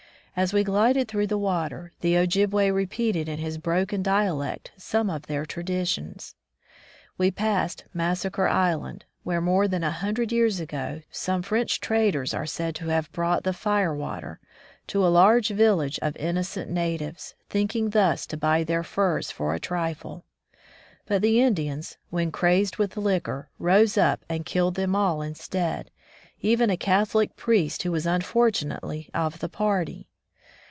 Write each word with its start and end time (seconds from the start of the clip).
As 0.33 0.53
we 0.53 0.63
glided 0.63 1.09
through 1.09 1.27
the 1.27 1.37
water, 1.37 1.91
the 1.99 2.15
Ojibway 2.15 2.71
repeated 2.71 3.27
in 3.27 3.37
his 3.39 3.57
broken 3.57 4.01
dialect 4.01 4.71
some 4.77 5.09
of 5.09 5.23
their 5.23 5.45
traditions. 5.45 6.35
We 7.17 7.31
passed 7.31 7.83
Massacre 7.93 8.47
island,*' 8.47 9.03
where, 9.23 9.41
more 9.41 9.67
than 9.67 9.83
a 9.83 9.91
hun 9.91 10.13
dred 10.13 10.31
years 10.31 10.61
ago, 10.61 11.01
some 11.11 11.41
French 11.41 11.81
traders 11.81 12.33
are 12.33 12.45
said 12.45 12.75
to 12.75 12.87
have 12.87 13.11
brought 13.11 13.43
the 13.43 13.51
"fire 13.51 13.93
water'* 13.93 14.39
to 14.87 15.05
a 15.05 15.09
large 15.11 15.49
village 15.49 15.99
of 16.01 16.15
innocent 16.15 16.71
natives, 16.71 17.35
thinking 17.49 17.89
thus 17.89 18.25
to 18.27 18.37
buy 18.37 18.63
their 18.63 18.83
furs 18.85 19.31
for 19.31 19.53
a 19.53 19.59
trifle. 19.59 20.23
But 21.05 21.21
the 21.21 21.41
Indians, 21.41 21.97
when 22.09 22.31
crazed 22.31 22.77
with 22.77 22.95
liquor, 22.95 23.49
rose 23.59 23.97
up 23.97 24.23
and 24.29 24.45
killed 24.45 24.75
them 24.75 24.95
all 24.95 25.21
instead, 25.21 25.91
even 26.39 26.69
a 26.69 26.77
Catholic 26.77 27.35
priest 27.35 27.83
who 27.83 27.91
was 27.91 28.05
unfortunately 28.05 29.09
of 29.13 29.39
the 29.39 29.49
party. 29.49 30.07